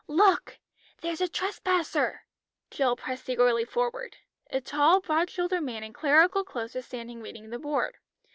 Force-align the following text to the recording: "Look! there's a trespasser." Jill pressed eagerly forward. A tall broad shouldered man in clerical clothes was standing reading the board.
"Look! 0.07 0.57
there's 1.01 1.21
a 1.21 1.27
trespasser." 1.27 2.23
Jill 2.71 2.95
pressed 2.95 3.29
eagerly 3.29 3.65
forward. 3.65 4.17
A 4.49 4.59
tall 4.59 4.99
broad 4.99 5.29
shouldered 5.29 5.61
man 5.61 5.83
in 5.83 5.93
clerical 5.93 6.43
clothes 6.43 6.73
was 6.73 6.87
standing 6.87 7.21
reading 7.21 7.51
the 7.51 7.59
board. 7.59 7.97